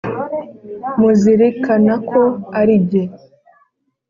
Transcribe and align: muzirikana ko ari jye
muzirikana 0.99 1.93
ko 2.09 2.21
ari 2.59 2.75
jye 2.89 3.03